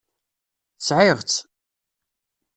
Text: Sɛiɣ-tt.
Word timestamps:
Sɛiɣ-tt. 0.87 1.39